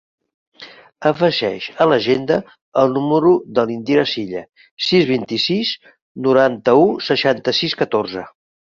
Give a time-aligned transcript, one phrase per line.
[1.09, 2.39] Afegeix a l'agenda
[2.85, 4.43] el número de l'Indira Sylla:
[4.89, 5.77] sis, vint-i-sis,
[6.31, 8.29] noranta-u, seixanta-sis, catorze.